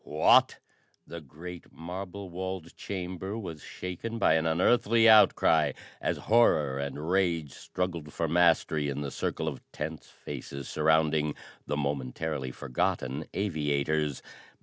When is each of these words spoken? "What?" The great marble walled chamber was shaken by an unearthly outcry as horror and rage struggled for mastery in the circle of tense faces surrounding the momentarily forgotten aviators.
"What?" 0.03 0.57
The 1.05 1.21
great 1.21 1.71
marble 1.71 2.31
walled 2.31 2.75
chamber 2.75 3.37
was 3.37 3.61
shaken 3.61 4.17
by 4.17 4.33
an 4.33 4.47
unearthly 4.47 5.07
outcry 5.07 5.73
as 6.01 6.17
horror 6.25 6.79
and 6.79 7.07
rage 7.11 7.51
struggled 7.51 8.11
for 8.11 8.27
mastery 8.27 8.89
in 8.89 9.01
the 9.01 9.11
circle 9.11 9.47
of 9.47 9.61
tense 9.71 10.07
faces 10.07 10.67
surrounding 10.67 11.35
the 11.67 11.77
momentarily 11.77 12.49
forgotten 12.49 13.25
aviators. 13.35 14.23